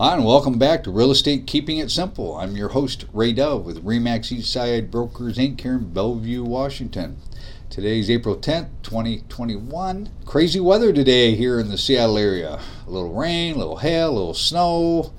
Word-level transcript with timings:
Hi, 0.00 0.14
and 0.14 0.24
welcome 0.24 0.58
back 0.58 0.82
to 0.84 0.90
Real 0.90 1.10
Estate 1.10 1.46
Keeping 1.46 1.76
It 1.76 1.90
Simple. 1.90 2.34
I'm 2.34 2.56
your 2.56 2.70
host, 2.70 3.04
Ray 3.12 3.34
Dove 3.34 3.66
with 3.66 3.84
Remax 3.84 4.34
Eastside 4.34 4.90
Brokers 4.90 5.36
Inc. 5.36 5.60
here 5.60 5.74
in 5.74 5.92
Bellevue, 5.92 6.42
Washington. 6.42 7.18
Today's 7.68 8.08
April 8.08 8.34
10th, 8.34 8.70
2021. 8.82 10.08
Crazy 10.24 10.58
weather 10.58 10.90
today 10.90 11.34
here 11.34 11.60
in 11.60 11.68
the 11.68 11.76
Seattle 11.76 12.16
area. 12.16 12.58
A 12.86 12.90
little 12.90 13.12
rain, 13.12 13.56
a 13.56 13.58
little 13.58 13.76
hail, 13.76 14.08
a 14.08 14.16
little 14.16 14.32
snow. 14.32 15.12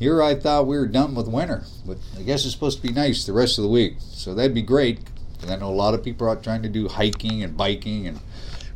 Here 0.00 0.20
I 0.20 0.34
thought 0.34 0.66
we 0.66 0.78
were 0.78 0.88
done 0.88 1.14
with 1.14 1.28
winter, 1.28 1.62
but 1.86 1.98
I 2.18 2.22
guess 2.22 2.44
it's 2.44 2.54
supposed 2.54 2.78
to 2.78 2.88
be 2.88 2.92
nice 2.92 3.24
the 3.24 3.32
rest 3.32 3.56
of 3.58 3.62
the 3.62 3.70
week. 3.70 3.98
So 4.00 4.34
that'd 4.34 4.52
be 4.52 4.62
great. 4.62 4.98
And 5.42 5.50
I 5.52 5.54
know 5.54 5.68
a 5.68 5.70
lot 5.70 5.94
of 5.94 6.02
people 6.02 6.26
are 6.26 6.30
out 6.30 6.42
trying 6.42 6.64
to 6.64 6.68
do 6.68 6.88
hiking 6.88 7.44
and 7.44 7.56
biking 7.56 8.08
and 8.08 8.18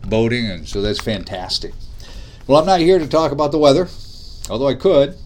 boating, 0.04 0.46
and 0.46 0.68
so 0.68 0.82
that's 0.82 1.00
fantastic. 1.00 1.74
Well, 2.46 2.60
I'm 2.60 2.66
not 2.66 2.78
here 2.78 3.00
to 3.00 3.08
talk 3.08 3.32
about 3.32 3.50
the 3.50 3.58
weather, 3.58 3.88
although 4.48 4.68
I 4.68 4.74
could. 4.74 5.18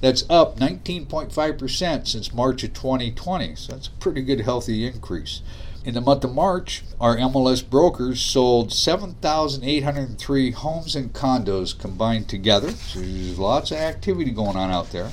That's 0.00 0.24
up 0.28 0.58
19.5% 0.58 2.08
since 2.08 2.34
March 2.34 2.64
of 2.64 2.74
2020, 2.74 3.54
so 3.54 3.72
that's 3.72 3.86
a 3.86 3.92
pretty 3.92 4.22
good, 4.22 4.40
healthy 4.40 4.84
increase. 4.84 5.42
In 5.86 5.94
the 5.94 6.00
month 6.00 6.24
of 6.24 6.34
March, 6.34 6.82
our 7.00 7.16
MLS 7.16 7.62
brokers 7.62 8.20
sold 8.20 8.72
7,803 8.72 10.50
homes 10.50 10.96
and 10.96 11.12
condos 11.12 11.78
combined 11.78 12.28
together. 12.28 12.72
So 12.72 12.98
there's 12.98 13.38
lots 13.38 13.70
of 13.70 13.76
activity 13.76 14.32
going 14.32 14.56
on 14.56 14.72
out 14.72 14.90
there. 14.90 15.12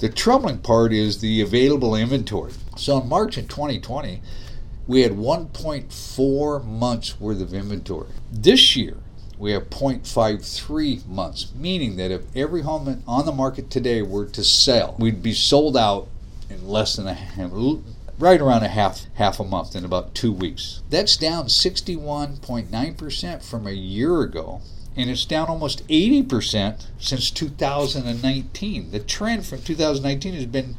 The 0.00 0.10
troubling 0.10 0.58
part 0.58 0.92
is 0.92 1.22
the 1.22 1.40
available 1.40 1.94
inventory. 1.96 2.52
So 2.76 3.00
in 3.00 3.08
March 3.08 3.38
of 3.38 3.48
2020, 3.48 4.20
we 4.86 5.00
had 5.00 5.12
1.4 5.12 6.64
months 6.66 7.18
worth 7.18 7.40
of 7.40 7.54
inventory. 7.54 8.10
This 8.30 8.76
year, 8.76 8.98
we 9.38 9.52
have 9.52 9.70
0.53 9.70 11.06
months, 11.06 11.50
meaning 11.56 11.96
that 11.96 12.10
if 12.10 12.24
every 12.36 12.60
home 12.60 13.02
on 13.08 13.24
the 13.24 13.32
market 13.32 13.70
today 13.70 14.02
were 14.02 14.26
to 14.26 14.44
sell, 14.44 14.96
we'd 14.98 15.22
be 15.22 15.32
sold 15.32 15.78
out 15.78 16.08
in 16.50 16.68
less 16.68 16.96
than 16.96 17.06
a 17.06 17.14
right 18.18 18.40
around 18.40 18.64
a 18.64 18.68
half 18.68 19.06
half 19.14 19.38
a 19.38 19.44
month 19.44 19.76
in 19.76 19.84
about 19.84 20.14
two 20.14 20.32
weeks. 20.32 20.82
That's 20.90 21.16
down 21.16 21.46
61.9% 21.46 23.42
from 23.42 23.66
a 23.66 23.72
year 23.72 24.20
ago, 24.22 24.60
and 24.96 25.08
it's 25.08 25.24
down 25.24 25.48
almost 25.48 25.86
80% 25.88 26.86
since 26.98 27.30
2019. 27.30 28.90
The 28.90 28.98
trend 29.00 29.46
from 29.46 29.62
2019 29.62 30.34
has 30.34 30.46
been 30.46 30.76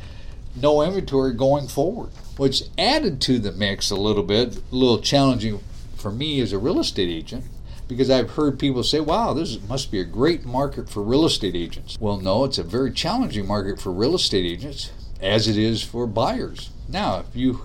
no 0.56 0.82
inventory 0.82 1.34
going 1.34 1.68
forward, 1.68 2.10
which 2.38 2.64
added 2.78 3.22
to 3.22 3.40
the 3.40 3.52
mix 3.52 3.90
a 3.92 3.96
little 3.96 4.24
bit, 4.24 4.58
a 4.58 4.62
little 4.76 5.00
challenging 5.00 5.62
for 5.96 6.12
me 6.12 6.42
as 6.42 6.52
a 6.52 6.58
real 6.58 6.80
estate 6.80 7.10
agent 7.10 7.46
because 7.88 8.10
I've 8.10 8.32
heard 8.32 8.60
people 8.60 8.84
say, 8.84 9.00
wow, 9.00 9.34
this 9.34 9.60
must 9.68 9.92
be 9.92 10.00
a 10.00 10.06
great 10.06 10.46
market 10.46 10.90
for 10.90 11.02
real 11.02 11.26
estate 11.26 11.56
agents. 11.56 11.98
Well, 12.00 12.18
no, 12.18 12.44
it's 12.44 12.60
a 12.60 12.64
very 12.64 12.92
challenging 12.92 13.48
market 13.48 13.82
for 13.82 13.92
real 13.92 14.14
estate 14.14 14.46
agents 14.46 14.92
as 15.22 15.48
it 15.48 15.58
is 15.58 15.84
for 15.84 16.08
buyers. 16.08 16.70
Now, 16.88 17.20
if 17.20 17.36
you 17.36 17.62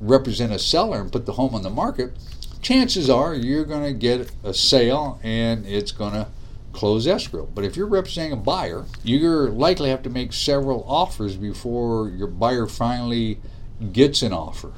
represent 0.00 0.52
a 0.52 0.58
seller 0.58 1.00
and 1.00 1.12
put 1.12 1.26
the 1.26 1.32
home 1.32 1.54
on 1.54 1.62
the 1.62 1.70
market, 1.70 2.12
chances 2.60 3.08
are 3.08 3.34
you're 3.34 3.64
going 3.64 3.84
to 3.84 3.92
get 3.92 4.32
a 4.42 4.52
sale 4.52 5.20
and 5.22 5.66
it's 5.66 5.92
going 5.92 6.12
to 6.12 6.28
close 6.72 7.06
escrow. 7.06 7.46
But 7.46 7.64
if 7.64 7.76
you're 7.76 7.86
representing 7.86 8.32
a 8.32 8.36
buyer, 8.36 8.86
you're 9.02 9.50
likely 9.50 9.90
have 9.90 10.02
to 10.02 10.10
make 10.10 10.32
several 10.32 10.84
offers 10.88 11.36
before 11.36 12.08
your 12.08 12.28
buyer 12.28 12.66
finally 12.66 13.38
gets 13.92 14.22
an 14.22 14.32
offer. 14.32 14.72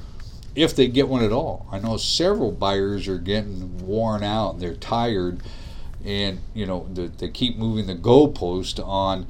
If 0.55 0.75
they 0.75 0.87
get 0.87 1.07
one 1.07 1.23
at 1.23 1.31
all. 1.31 1.67
I 1.71 1.79
know 1.79 1.97
several 1.97 2.51
buyers 2.51 3.07
are 3.07 3.17
getting 3.17 3.85
worn 3.85 4.23
out 4.23 4.53
and 4.53 4.61
they're 4.61 4.75
tired 4.75 5.41
and 6.05 6.39
you 6.53 6.65
know 6.65 6.87
they 6.93 7.27
keep 7.27 7.57
moving 7.57 7.87
the 7.87 7.95
goalpost 7.95 8.85
on 8.85 9.25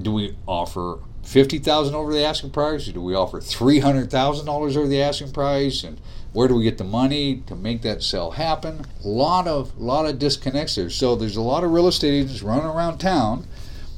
do 0.00 0.12
we 0.12 0.36
offer 0.46 1.00
fifty 1.22 1.58
thousand 1.58 1.94
over 1.94 2.12
the 2.12 2.24
asking 2.24 2.50
price, 2.50 2.86
do 2.86 3.00
we 3.00 3.14
offer 3.14 3.40
three 3.40 3.80
hundred 3.80 4.10
thousand 4.10 4.46
dollars 4.46 4.76
over 4.76 4.88
the 4.88 5.00
asking 5.00 5.32
price? 5.32 5.84
And 5.84 5.98
where 6.32 6.48
do 6.48 6.54
we 6.54 6.64
get 6.64 6.78
the 6.78 6.84
money 6.84 7.42
to 7.46 7.54
make 7.54 7.82
that 7.82 8.02
sale 8.02 8.32
happen? 8.32 8.86
A 9.04 9.08
lot 9.08 9.46
of 9.46 9.78
lot 9.78 10.06
of 10.06 10.18
disconnects 10.18 10.76
there. 10.76 10.90
So 10.90 11.14
there's 11.14 11.36
a 11.36 11.42
lot 11.42 11.64
of 11.64 11.72
real 11.72 11.88
estate 11.88 12.14
agents 12.14 12.42
running 12.42 12.64
around 12.64 12.98
town, 12.98 13.46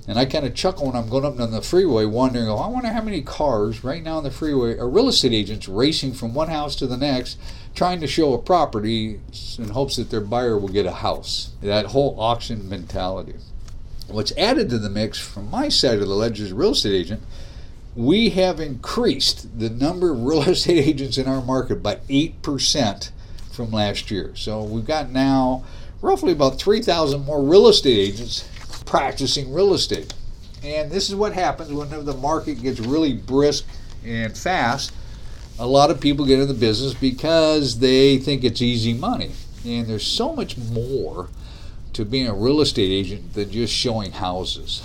and 0.08 0.18
I 0.18 0.24
kind 0.24 0.44
of 0.44 0.54
chuckle 0.54 0.86
when 0.86 0.96
I'm 0.96 1.08
going 1.08 1.24
up 1.24 1.38
on 1.38 1.50
the 1.52 1.62
freeway, 1.62 2.04
wondering, 2.04 2.48
oh, 2.48 2.56
I 2.56 2.68
wonder 2.68 2.92
how 2.92 3.02
many 3.02 3.22
cars 3.22 3.84
right 3.84 4.02
now 4.02 4.18
on 4.18 4.24
the 4.24 4.30
freeway 4.30 4.76
are 4.78 4.88
real 4.88 5.08
estate 5.08 5.32
agents 5.32 5.68
racing 5.68 6.14
from 6.14 6.34
one 6.34 6.48
house 6.48 6.76
to 6.76 6.86
the 6.86 6.96
next, 6.96 7.38
trying 7.74 8.00
to 8.00 8.06
show 8.06 8.34
a 8.34 8.38
property 8.38 9.20
in 9.58 9.68
hopes 9.70 9.96
that 9.96 10.10
their 10.10 10.20
buyer 10.20 10.58
will 10.58 10.68
get 10.68 10.86
a 10.86 10.92
house. 10.92 11.52
That 11.62 11.86
whole 11.86 12.18
auction 12.18 12.68
mentality. 12.68 13.34
What's 14.08 14.32
added 14.36 14.68
to 14.70 14.78
the 14.78 14.90
mix 14.90 15.18
from 15.18 15.50
my 15.50 15.68
side 15.68 16.00
of 16.00 16.08
the 16.08 16.14
ledger 16.14 16.44
as 16.44 16.52
a 16.52 16.54
real 16.54 16.72
estate 16.72 16.94
agent, 16.94 17.22
we 17.96 18.30
have 18.30 18.60
increased 18.60 19.58
the 19.58 19.70
number 19.70 20.12
of 20.12 20.24
real 20.24 20.42
estate 20.48 20.86
agents 20.86 21.18
in 21.18 21.26
our 21.26 21.40
market 21.40 21.82
by 21.82 21.96
8% 22.08 23.10
from 23.52 23.70
last 23.70 24.10
year. 24.10 24.32
So 24.34 24.62
we've 24.62 24.86
got 24.86 25.10
now 25.10 25.64
roughly 26.02 26.32
about 26.32 26.58
3,000 26.58 27.24
more 27.24 27.42
real 27.42 27.68
estate 27.68 27.98
agents 27.98 28.48
practicing 28.84 29.52
real 29.52 29.72
estate. 29.74 30.12
And 30.62 30.90
this 30.90 31.08
is 31.08 31.14
what 31.14 31.32
happens 31.32 31.72
whenever 31.72 32.02
the 32.02 32.14
market 32.14 32.62
gets 32.62 32.80
really 32.80 33.14
brisk 33.14 33.64
and 34.04 34.36
fast. 34.36 34.92
A 35.58 35.66
lot 35.66 35.90
of 35.90 36.00
people 36.00 36.26
get 36.26 36.40
in 36.40 36.48
the 36.48 36.54
business 36.54 36.94
because 36.94 37.78
they 37.78 38.18
think 38.18 38.44
it's 38.44 38.60
easy 38.60 38.92
money. 38.92 39.32
And 39.64 39.86
there's 39.86 40.06
so 40.06 40.34
much 40.34 40.58
more 40.58 41.28
to 41.94 42.04
being 42.04 42.28
a 42.28 42.34
real 42.34 42.60
estate 42.60 42.90
agent 42.90 43.34
than 43.34 43.50
just 43.50 43.72
showing 43.72 44.12
houses. 44.12 44.82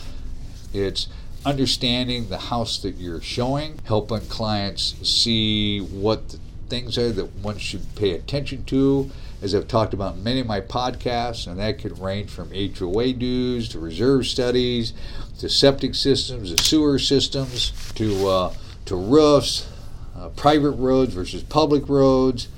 It's 0.73 1.07
understanding 1.45 2.29
the 2.29 2.37
house 2.37 2.79
that 2.79 2.95
you're 2.95 3.21
showing, 3.21 3.79
helping 3.85 4.21
clients 4.21 4.95
see 5.07 5.79
what 5.79 6.37
things 6.69 6.97
are 6.97 7.11
that 7.11 7.35
one 7.37 7.57
should 7.57 7.95
pay 7.95 8.11
attention 8.11 8.63
to, 8.65 9.09
as 9.41 9.55
I've 9.55 9.67
talked 9.67 9.93
about 9.93 10.15
in 10.15 10.23
many 10.23 10.41
of 10.41 10.47
my 10.47 10.61
podcasts, 10.61 11.47
and 11.47 11.59
that 11.59 11.79
could 11.79 11.99
range 11.99 12.29
from 12.29 12.51
HOA 12.51 13.13
dues 13.13 13.69
to 13.69 13.79
reserve 13.79 14.27
studies 14.27 14.93
to 15.39 15.49
septic 15.49 15.95
systems 15.95 16.53
to 16.53 16.63
sewer 16.63 16.99
systems 16.99 17.71
to, 17.95 18.27
uh, 18.27 18.53
to 18.85 18.95
roofs, 18.95 19.67
uh, 20.15 20.29
private 20.29 20.71
roads 20.71 21.13
versus 21.13 21.41
public 21.41 21.87
roads, 21.87 22.49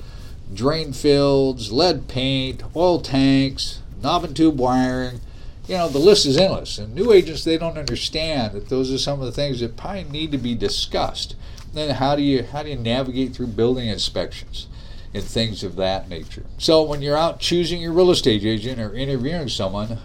drain 0.54 0.92
fields, 0.92 1.72
lead 1.72 2.08
paint, 2.08 2.64
oil 2.76 3.00
tanks, 3.00 3.81
knob 4.02 4.24
and 4.24 4.36
tube 4.36 4.60
wiring. 4.60 5.22
You 5.68 5.78
know, 5.78 5.90
the 5.90 6.00
list 6.00 6.26
is 6.26 6.38
endless. 6.38 6.78
And 6.78 6.94
new 6.94 7.12
agents, 7.12 7.44
they 7.44 7.58
don't 7.58 7.78
understand 7.78 8.54
that 8.54 8.70
those 8.70 8.92
are 8.92 8.98
some 8.98 9.20
of 9.20 9.26
the 9.26 9.32
things 9.32 9.60
that 9.60 9.78
probably 9.78 10.04
need 10.04 10.32
to 10.32 10.38
be 10.38 10.56
discussed. 10.56 11.36
Then 11.74 11.96
how 11.96 12.16
do 12.16 12.22
you 12.22 12.44
how 12.44 12.64
do 12.64 12.70
you 12.70 12.76
navigate 12.76 13.34
through 13.34 13.48
building 13.48 13.88
inspections 13.88 14.68
and 15.14 15.24
things 15.24 15.64
of 15.64 15.76
that 15.78 16.10
nature? 16.10 16.46
So 16.58 16.84
when 16.84 17.02
you're 17.02 17.18
out 17.18 17.40
choosing 17.40 17.82
your 17.82 17.94
real 17.94 18.12
estate 18.12 18.44
agent 18.44 18.80
or 18.80 18.94
interviewing 18.94 19.48
someone, 19.48 20.00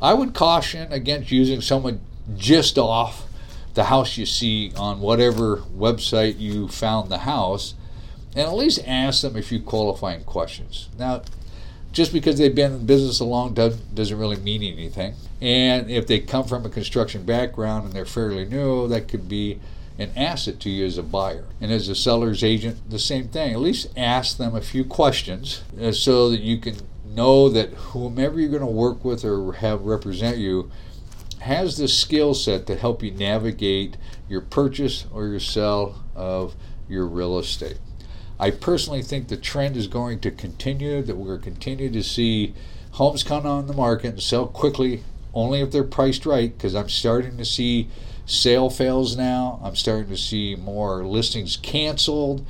I 0.00 0.14
would 0.14 0.34
caution 0.34 0.92
against 0.92 1.32
using 1.32 1.60
someone 1.60 2.00
just 2.36 2.78
off 2.78 3.26
the 3.74 3.84
house 3.84 4.16
you 4.16 4.26
see 4.26 4.72
on 4.76 5.00
whatever 5.00 5.58
website 5.58 6.38
you 6.38 6.68
found 6.68 7.10
the 7.10 7.18
house 7.18 7.74
and 8.36 8.46
at 8.46 8.54
least 8.54 8.80
ask 8.86 9.22
them 9.22 9.36
a 9.36 9.42
few 9.42 9.60
qualifying 9.60 10.24
questions. 10.24 10.88
Now, 10.98 11.22
just 11.94 12.12
because 12.12 12.38
they've 12.38 12.54
been 12.54 12.72
in 12.72 12.86
business 12.86 13.20
a 13.20 13.24
long 13.24 13.54
time 13.54 13.72
doesn't 13.94 14.18
really 14.18 14.36
mean 14.36 14.62
anything. 14.62 15.14
And 15.40 15.88
if 15.88 16.06
they 16.08 16.18
come 16.18 16.44
from 16.44 16.66
a 16.66 16.68
construction 16.68 17.24
background 17.24 17.84
and 17.84 17.92
they're 17.92 18.04
fairly 18.04 18.44
new, 18.44 18.88
that 18.88 19.06
could 19.06 19.28
be 19.28 19.60
an 19.96 20.10
asset 20.16 20.58
to 20.60 20.70
you 20.70 20.84
as 20.84 20.98
a 20.98 21.04
buyer. 21.04 21.44
And 21.60 21.70
as 21.70 21.88
a 21.88 21.94
seller's 21.94 22.42
agent, 22.42 22.90
the 22.90 22.98
same 22.98 23.28
thing. 23.28 23.54
At 23.54 23.60
least 23.60 23.86
ask 23.96 24.36
them 24.36 24.56
a 24.56 24.60
few 24.60 24.84
questions 24.84 25.62
uh, 25.80 25.92
so 25.92 26.30
that 26.30 26.40
you 26.40 26.58
can 26.58 26.78
know 27.06 27.48
that 27.48 27.70
whomever 27.74 28.40
you're 28.40 28.50
going 28.50 28.60
to 28.60 28.66
work 28.66 29.04
with 29.04 29.24
or 29.24 29.52
have 29.52 29.82
represent 29.82 30.36
you 30.36 30.72
has 31.42 31.76
the 31.76 31.86
skill 31.86 32.34
set 32.34 32.66
to 32.66 32.74
help 32.74 33.04
you 33.04 33.12
navigate 33.12 33.96
your 34.28 34.40
purchase 34.40 35.06
or 35.12 35.28
your 35.28 35.38
sale 35.38 36.02
of 36.16 36.56
your 36.88 37.06
real 37.06 37.38
estate. 37.38 37.78
I 38.38 38.50
personally 38.50 39.02
think 39.02 39.28
the 39.28 39.36
trend 39.36 39.76
is 39.76 39.86
going 39.86 40.20
to 40.20 40.30
continue, 40.30 41.02
that 41.02 41.16
we're 41.16 41.38
continue 41.38 41.90
to 41.90 42.02
see 42.02 42.54
homes 42.92 43.22
come 43.22 43.46
on 43.46 43.66
the 43.66 43.72
market 43.72 44.08
and 44.08 44.22
sell 44.22 44.46
quickly 44.46 45.02
only 45.32 45.60
if 45.60 45.72
they're 45.72 45.84
priced 45.84 46.26
right, 46.26 46.56
because 46.56 46.74
I'm 46.74 46.88
starting 46.88 47.36
to 47.38 47.44
see 47.44 47.88
sale 48.26 48.70
fails 48.70 49.16
now. 49.16 49.60
I'm 49.62 49.76
starting 49.76 50.08
to 50.08 50.16
see 50.16 50.54
more 50.54 51.04
listings 51.04 51.56
canceled. 51.56 52.46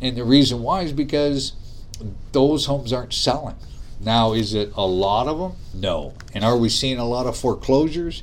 And 0.00 0.16
the 0.16 0.24
reason 0.24 0.62
why 0.62 0.82
is 0.82 0.92
because 0.92 1.52
those 2.32 2.66
homes 2.66 2.92
aren't 2.92 3.14
selling. 3.14 3.56
Now, 3.98 4.34
is 4.34 4.52
it 4.52 4.70
a 4.76 4.86
lot 4.86 5.26
of 5.26 5.38
them? 5.38 5.52
No. 5.72 6.12
And 6.34 6.44
are 6.44 6.56
we 6.56 6.68
seeing 6.68 6.98
a 6.98 7.06
lot 7.06 7.26
of 7.26 7.36
foreclosures? 7.36 8.22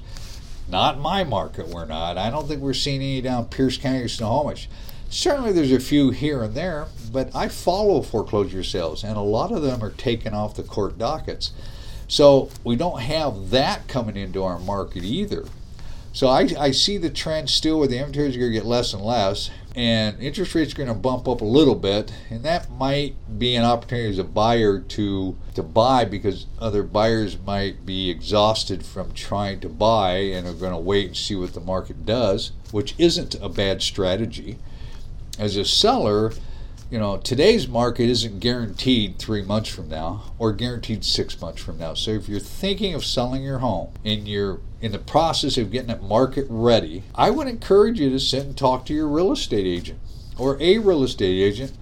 Not 0.69 0.99
my 0.99 1.23
market, 1.23 1.67
we're 1.67 1.85
not. 1.85 2.17
I 2.17 2.29
don't 2.29 2.47
think 2.47 2.61
we're 2.61 2.73
seeing 2.73 3.01
any 3.01 3.21
down 3.21 3.45
Pierce 3.45 3.77
County 3.77 4.01
or 4.01 4.07
Snohomish. 4.07 4.69
Certainly, 5.13 5.51
there's 5.51 5.71
a 5.71 5.79
few 5.79 6.09
here 6.09 6.41
and 6.41 6.55
there, 6.55 6.87
but 7.11 7.29
I 7.35 7.47
follow 7.47 8.01
foreclosure 8.01 8.63
sales, 8.63 9.03
and 9.03 9.15
a 9.15 9.21
lot 9.21 9.51
of 9.51 9.61
them 9.61 9.83
are 9.83 9.91
taken 9.91 10.33
off 10.33 10.55
the 10.55 10.63
court 10.63 10.97
dockets. 10.97 11.51
So 12.07 12.49
we 12.63 12.75
don't 12.75 12.99
have 12.99 13.51
that 13.51 13.87
coming 13.87 14.17
into 14.17 14.43
our 14.43 14.57
market 14.57 15.03
either. 15.03 15.45
So 16.13 16.29
I, 16.29 16.49
I 16.59 16.71
see 16.71 16.97
the 16.97 17.11
trend 17.11 17.51
still 17.51 17.77
where 17.77 17.87
the 17.87 17.99
inventories 17.99 18.35
are 18.35 18.39
going 18.39 18.53
to 18.53 18.57
get 18.57 18.65
less 18.65 18.91
and 18.91 19.03
less, 19.03 19.51
and 19.75 20.19
interest 20.19 20.55
rates 20.55 20.73
are 20.73 20.77
going 20.77 20.87
to 20.87 20.95
bump 20.95 21.27
up 21.27 21.41
a 21.41 21.45
little 21.45 21.75
bit, 21.75 22.11
and 22.31 22.41
that 22.41 22.71
might 22.71 23.13
be 23.37 23.55
an 23.55 23.65
opportunity 23.65 24.09
as 24.09 24.17
a 24.17 24.23
buyer 24.23 24.79
to 24.79 25.37
to 25.53 25.61
buy 25.61 26.05
because 26.05 26.47
other 26.57 26.81
buyers 26.81 27.37
might 27.45 27.85
be 27.85 28.09
exhausted 28.09 28.83
from 28.83 29.13
trying 29.13 29.59
to 29.59 29.69
buy 29.69 30.13
and 30.13 30.47
are 30.47 30.53
going 30.53 30.73
to 30.73 30.77
wait 30.79 31.05
and 31.05 31.17
see 31.17 31.35
what 31.35 31.53
the 31.53 31.59
market 31.59 32.03
does, 32.03 32.51
which 32.71 32.95
isn't 32.97 33.35
a 33.35 33.47
bad 33.47 33.83
strategy. 33.83 34.57
As 35.39 35.57
a 35.57 35.65
seller, 35.65 36.31
you 36.91 36.99
know, 36.99 37.17
today's 37.17 37.67
market 37.67 38.07
isn't 38.07 38.39
guaranteed 38.39 39.17
three 39.17 39.41
months 39.41 39.69
from 39.69 39.89
now 39.89 40.31
or 40.37 40.53
guaranteed 40.53 41.03
six 41.03 41.41
months 41.41 41.59
from 41.59 41.79
now. 41.79 41.95
So 41.95 42.11
if 42.11 42.29
you're 42.29 42.39
thinking 42.39 42.93
of 42.93 43.03
selling 43.03 43.41
your 43.41 43.57
home 43.57 43.93
and 44.05 44.27
you're 44.27 44.59
in 44.79 44.91
the 44.91 44.99
process 44.99 45.57
of 45.57 45.71
getting 45.71 45.89
it 45.89 46.03
market 46.03 46.45
ready, 46.49 47.01
I 47.15 47.31
would 47.31 47.47
encourage 47.47 47.99
you 47.99 48.11
to 48.11 48.19
sit 48.19 48.45
and 48.45 48.55
talk 48.55 48.85
to 48.85 48.93
your 48.93 49.07
real 49.07 49.31
estate 49.31 49.65
agent 49.65 49.99
or 50.37 50.55
a 50.61 50.77
real 50.77 51.03
estate 51.03 51.41
agent 51.41 51.75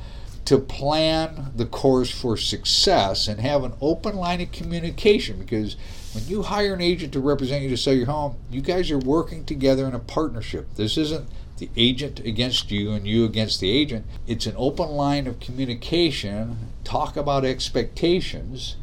to 0.45 0.57
plan 0.57 1.51
the 1.55 1.65
course 1.65 2.09
for 2.09 2.37
success 2.37 3.27
and 3.27 3.41
have 3.41 3.65
an 3.65 3.73
open 3.81 4.15
line 4.15 4.39
of 4.39 4.51
communication 4.53 5.37
because 5.39 5.75
when 6.13 6.25
you 6.27 6.43
hire 6.43 6.73
an 6.73 6.81
agent 6.81 7.13
to 7.13 7.19
represent 7.19 7.63
you 7.63 7.69
to 7.69 7.77
sell 7.77 7.93
your 7.93 8.05
home, 8.05 8.35
you 8.49 8.61
guys 8.61 8.89
are 8.91 8.97
working 8.97 9.43
together 9.43 9.85
in 9.87 9.93
a 9.93 9.99
partnership. 9.99 10.67
This 10.75 10.97
isn't 10.97 11.27
the 11.61 11.69
agent 11.77 12.19
against 12.21 12.71
you 12.71 12.91
and 12.91 13.07
you 13.07 13.23
against 13.23 13.59
the 13.59 13.71
agent. 13.71 14.03
It's 14.25 14.47
an 14.47 14.55
open 14.57 14.89
line 14.89 15.27
of 15.27 15.39
communication. 15.39 16.57
Talk 16.83 17.15
about 17.15 17.45
expectations. 17.45 18.75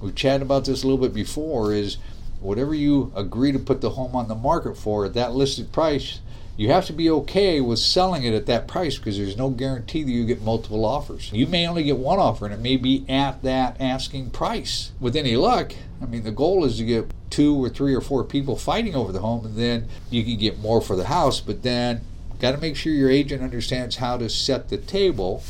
We've 0.00 0.14
chatted 0.14 0.42
about 0.42 0.64
this 0.64 0.82
a 0.82 0.86
little 0.88 1.00
bit 1.00 1.14
before 1.14 1.72
is 1.72 1.98
whatever 2.40 2.74
you 2.74 3.12
agree 3.14 3.52
to 3.52 3.58
put 3.60 3.80
the 3.80 3.90
home 3.90 4.16
on 4.16 4.26
the 4.26 4.34
market 4.34 4.76
for 4.76 5.06
at 5.06 5.14
that 5.14 5.32
listed 5.32 5.72
price, 5.72 6.20
you 6.56 6.68
have 6.70 6.86
to 6.86 6.92
be 6.92 7.08
okay 7.10 7.60
with 7.60 7.78
selling 7.78 8.24
it 8.24 8.34
at 8.34 8.46
that 8.46 8.66
price 8.66 8.98
because 8.98 9.18
there's 9.18 9.36
no 9.36 9.50
guarantee 9.50 10.02
that 10.02 10.10
you 10.10 10.24
get 10.24 10.42
multiple 10.42 10.84
offers. 10.84 11.30
You 11.32 11.46
may 11.46 11.66
only 11.68 11.84
get 11.84 11.98
one 11.98 12.18
offer 12.18 12.46
and 12.46 12.54
it 12.54 12.60
may 12.60 12.76
be 12.76 13.04
at 13.08 13.42
that 13.42 13.80
asking 13.80 14.30
price. 14.30 14.90
With 14.98 15.14
any 15.14 15.36
luck, 15.36 15.74
I 16.02 16.06
mean, 16.06 16.24
the 16.24 16.32
goal 16.32 16.64
is 16.64 16.78
to 16.78 16.84
get 16.84 17.12
two 17.30 17.62
or 17.62 17.68
three 17.68 17.94
or 17.94 18.00
four 18.00 18.24
people 18.24 18.56
fighting 18.56 18.96
over 18.96 19.12
the 19.12 19.20
home 19.20 19.44
and 19.44 19.56
then 19.56 19.88
you 20.10 20.24
can 20.24 20.38
get 20.38 20.58
more 20.58 20.80
for 20.80 20.96
the 20.96 21.04
house, 21.04 21.40
but 21.40 21.62
then 21.62 22.00
Got 22.40 22.52
to 22.52 22.58
make 22.58 22.76
sure 22.76 22.92
your 22.92 23.10
agent 23.10 23.42
understands 23.42 23.96
how 23.96 24.16
to 24.18 24.28
set 24.28 24.68
the 24.68 24.78
table 24.78 25.42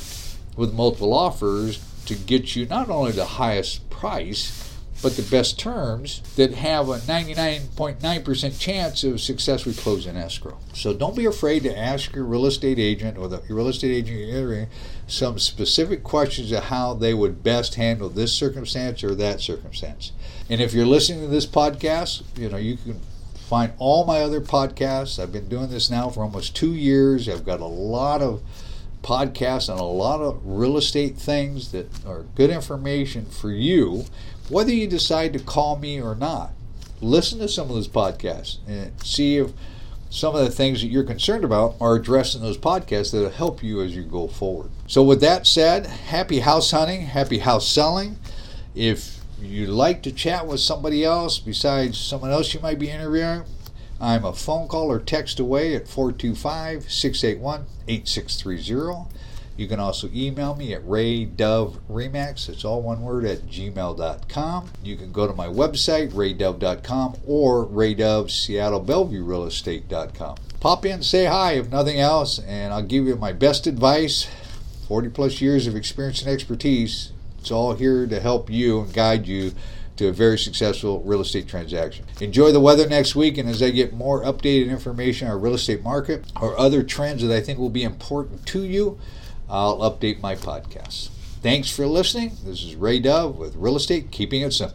with 0.56 0.73
multiple 0.73 1.12
offers 1.12 1.85
to 2.06 2.15
get 2.15 2.56
you 2.56 2.67
not 2.67 2.88
only 2.88 3.12
the 3.12 3.25
highest 3.25 3.88
price, 3.91 4.67
but 5.03 5.17
the 5.17 5.23
best 5.23 5.59
terms 5.59 6.23
that 6.37 6.55
have 6.55 6.88
a 6.88 6.99
99.9% 6.99 8.59
chance 8.59 9.05
of 9.05 9.21
successfully 9.21 9.75
closing 9.75 10.17
escrow. 10.17 10.59
So 10.73 10.94
don't 10.94 11.17
be 11.17 11.27
afraid 11.27 11.65
to 11.65 11.79
ask 11.79 12.15
your 12.15 12.25
real 12.25 12.47
estate 12.47 12.79
agent 12.79 13.19
or 13.19 13.29
the 13.29 13.43
real 13.49 13.69
estate 13.69 13.93
agent 13.93 14.19
you're 14.19 14.37
entering 14.37 14.69
some 15.06 15.38
specific 15.38 16.03
questions 16.03 16.50
of 16.50 16.65
how 16.65 16.94
they 16.94 17.12
would 17.12 17.43
best 17.43 17.75
handle 17.75 18.09
this 18.09 18.33
circumstance 18.33 19.05
or 19.05 19.15
that 19.17 19.41
circumstance. 19.41 20.12
And 20.49 20.61
if 20.61 20.73
you're 20.73 20.87
listening 20.87 21.21
to 21.21 21.29
this 21.29 21.47
podcast, 21.47 22.23
you 22.37 22.49
know, 22.49 22.56
you 22.56 22.77
can 22.77 23.00
Find 23.48 23.72
all 23.78 24.04
my 24.04 24.22
other 24.22 24.40
podcasts. 24.40 25.22
I've 25.22 25.31
been 25.31 25.48
doing 25.48 25.69
this 25.69 25.88
now 25.88 26.10
for 26.10 26.25
almost 26.25 26.56
two 26.56 26.75
years. 26.75 27.28
I've 27.28 27.46
got 27.46 27.60
a 27.60 27.66
lot 27.66 28.20
of 28.20 28.43
podcasts 29.02 29.72
on 29.72 29.78
a 29.78 29.87
lot 29.87 30.20
of 30.20 30.40
real 30.44 30.76
estate 30.76 31.16
things 31.16 31.70
that 31.70 31.88
are 32.04 32.25
good 32.34 32.50
information 32.50 33.25
for 33.25 33.52
you, 33.52 34.04
whether 34.48 34.72
you 34.72 34.88
decide 34.88 35.32
to 35.32 35.38
call 35.38 35.76
me 35.76 36.00
or 36.02 36.16
not. 36.16 36.54
Listen 37.00 37.38
to 37.38 37.46
some 37.46 37.69
of 37.69 37.76
those 37.76 37.87
podcasts 37.87 38.58
and 38.66 39.00
see 39.04 39.37
if 39.37 39.52
some 40.10 40.34
of 40.34 40.44
the 40.44 40.50
things 40.50 40.81
that 40.81 40.88
you're 40.88 41.04
concerned 41.04 41.44
about 41.44 41.76
are 41.81 41.94
addressed 41.94 42.34
in 42.34 42.42
those 42.42 42.58
podcasts 42.58 43.12
that'll 43.12 43.31
help 43.31 43.62
you 43.62 43.81
as 43.81 43.94
you 43.94 44.02
go 44.02 44.26
forward. 44.26 44.70
So, 44.88 45.04
with 45.04 45.20
that 45.20 45.46
said, 45.46 45.87
happy 45.87 46.40
house 46.40 46.72
hunting, 46.72 47.02
happy 47.02 47.38
house 47.38 47.69
selling. 47.69 48.19
If 48.75 49.20
you'd 49.41 49.69
like 49.69 50.03
to 50.03 50.12
chat 50.12 50.47
with 50.47 50.61
somebody 50.61 51.05
else 51.05 51.38
besides 51.38 51.99
someone 51.99 52.31
else 52.31 52.55
you 52.55 52.61
might 52.61 52.79
be 52.79 52.91
interviewing, 52.91 53.44
I'm 54.00 54.25
a 54.25 54.33
phone 54.33 54.69
call 54.69 54.91
or 54.91 54.99
text 54.99 55.41
away 55.41 55.75
at 55.75 55.88
425 55.88 56.91
681 56.91 57.67
8630. 57.88 59.17
You 59.56 59.67
can 59.67 59.81
also 59.81 60.11
email 60.15 60.55
me 60.55 60.75
at 60.75 60.83
raydove.remax, 60.83 62.49
it's 62.50 62.65
all 62.65 62.83
one 62.83 63.00
word, 63.00 63.25
at 63.25 63.47
gmail.com. 63.47 64.71
You 64.83 64.97
can 64.97 65.12
go 65.12 65.27
to 65.27 65.33
my 65.33 65.47
website, 65.47 66.11
raydove.com, 66.11 67.17
or 67.27 67.65
raydove, 67.65 68.31
Seattle 68.31 68.81
Bellevue 68.81 69.25
Real 69.25 69.49
Pop 70.61 70.85
in, 70.85 71.03
say 71.03 71.25
hi, 71.25 71.53
if 71.53 71.71
nothing 71.71 71.99
else, 71.99 72.38
and 72.41 72.75
I'll 72.75 72.83
give 72.83 73.06
you 73.06 73.17
my 73.17 73.33
best 73.33 73.67
advice 73.67 74.29
40 74.88 75.09
plus 75.09 75.41
years 75.41 75.67
of 75.67 75.75
experience 75.75 76.21
and 76.21 76.31
expertise 76.31 77.12
it's 77.46 77.52
all 77.52 77.75
here 77.75 78.08
to 78.08 78.19
help 78.19 78.50
you 78.50 78.81
and 78.81 78.93
guide 78.93 79.25
you 79.28 79.52
to 79.94 80.08
a 80.08 80.12
very 80.12 80.37
successful 80.37 81.00
real 81.02 81.20
estate 81.20 81.46
transaction. 81.46 82.04
Enjoy 82.20 82.50
the 82.50 82.58
weather 82.58 82.88
next 82.88 83.14
week, 83.14 83.38
and 83.38 83.48
as 83.48 83.62
I 83.62 83.70
get 83.70 83.93
more 83.93 84.25
updated 84.25 84.69
information 84.69 85.28
on 85.28 85.32
our 85.32 85.38
real 85.38 85.54
estate 85.54 85.81
market 85.81 86.25
or 86.43 86.58
other 86.58 86.82
trends 86.82 87.22
that 87.22 87.32
I 87.32 87.40
think 87.40 87.60
will 87.60 87.70
be 87.70 87.84
important 87.84 88.46
to 88.46 88.64
you, 88.64 88.98
I'll 89.48 89.78
update 89.78 90.20
my 90.20 90.34
podcast. 90.34 91.10
Thanks 91.40 91.70
for 91.70 91.87
listening. 91.87 92.32
This 92.44 92.64
is 92.64 92.75
Ray 92.75 92.98
Dove 92.98 93.37
with 93.37 93.54
Real 93.54 93.76
Estate 93.76 94.10
Keeping 94.10 94.42
It 94.42 94.52
Simple. 94.52 94.75